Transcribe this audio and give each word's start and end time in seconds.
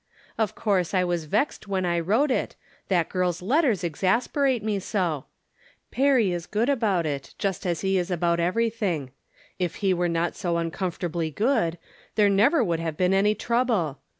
Of 0.35 0.55
course 0.55 0.95
I 0.95 1.03
was 1.03 1.25
vexed 1.25 1.67
when 1.67 1.85
I 1.85 1.99
wrote 1.99 2.31
it, 2.31 2.55
hat 2.89 3.07
girl's 3.09 3.39
letters 3.39 3.83
exasperate 3.83 4.63
me 4.63 4.79
so! 4.79 5.27
Perry 5.91 6.31
is 6.31 6.47
ood 6.55 6.69
about 6.69 7.05
it, 7.05 7.35
just 7.37 7.67
as 7.67 7.81
he 7.81 7.99
is 7.99 8.09
about 8.09 8.39
everything. 8.39 9.11
If 9.59 9.83
e 9.83 9.93
were 9.93 10.09
not 10.09 10.35
so 10.35 10.57
uncomfortably 10.57 11.29
good, 11.29 11.77
there 12.15 12.29
never 12.29 12.65
rould 12.65 12.79
have 12.79 12.97
been 12.97 13.13
any 13.13 13.35
trouble. 13.35 13.99